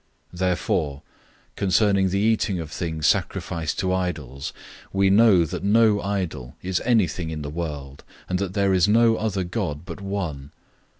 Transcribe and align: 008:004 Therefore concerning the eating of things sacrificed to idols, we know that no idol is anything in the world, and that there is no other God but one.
008:004 0.33 0.39
Therefore 0.39 1.01
concerning 1.55 2.09
the 2.09 2.17
eating 2.17 2.59
of 2.59 2.71
things 2.71 3.05
sacrificed 3.05 3.77
to 3.77 3.93
idols, 3.93 4.51
we 4.91 5.11
know 5.11 5.45
that 5.45 5.63
no 5.63 6.01
idol 6.01 6.55
is 6.63 6.81
anything 6.83 7.29
in 7.29 7.43
the 7.43 7.51
world, 7.51 8.03
and 8.27 8.39
that 8.39 8.55
there 8.55 8.73
is 8.73 8.87
no 8.87 9.15
other 9.17 9.43
God 9.43 9.85
but 9.85 10.01
one. 10.01 10.49